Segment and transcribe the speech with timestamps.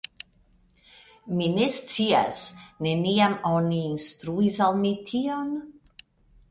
[1.41, 2.41] Mi ne scias;
[2.87, 5.55] neniam oni instruis al mi tion?